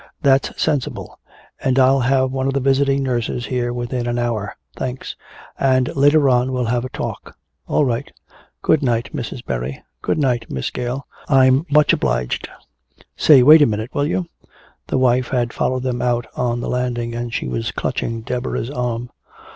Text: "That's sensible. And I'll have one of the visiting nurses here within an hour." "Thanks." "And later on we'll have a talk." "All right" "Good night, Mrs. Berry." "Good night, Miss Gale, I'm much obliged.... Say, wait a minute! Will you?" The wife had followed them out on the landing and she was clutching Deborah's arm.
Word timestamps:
"That's 0.23 0.59
sensible. 0.59 1.19
And 1.63 1.77
I'll 1.77 1.99
have 1.99 2.31
one 2.31 2.47
of 2.47 2.55
the 2.55 2.59
visiting 2.59 3.03
nurses 3.03 3.45
here 3.45 3.71
within 3.71 4.07
an 4.07 4.17
hour." 4.17 4.55
"Thanks." 4.75 5.15
"And 5.59 5.95
later 5.95 6.27
on 6.27 6.51
we'll 6.51 6.65
have 6.65 6.83
a 6.83 6.89
talk." 6.89 7.37
"All 7.67 7.85
right" 7.85 8.11
"Good 8.63 8.81
night, 8.81 9.11
Mrs. 9.15 9.45
Berry." 9.45 9.83
"Good 10.01 10.17
night, 10.17 10.49
Miss 10.49 10.71
Gale, 10.71 11.05
I'm 11.29 11.67
much 11.69 11.93
obliged.... 11.93 12.49
Say, 13.15 13.43
wait 13.43 13.61
a 13.61 13.67
minute! 13.67 13.93
Will 13.93 14.07
you?" 14.07 14.25
The 14.87 14.97
wife 14.97 15.27
had 15.27 15.53
followed 15.53 15.83
them 15.83 16.01
out 16.01 16.25
on 16.35 16.61
the 16.61 16.67
landing 16.69 17.13
and 17.13 17.31
she 17.31 17.47
was 17.47 17.69
clutching 17.71 18.21
Deborah's 18.21 18.71
arm. 18.71 19.11